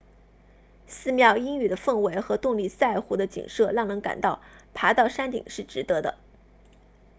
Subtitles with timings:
[0.87, 4.41] 寺庙阴郁的氛围和洞里萨湖 tonle sap 的景色让人感到
[4.73, 6.17] 爬到山顶是值得的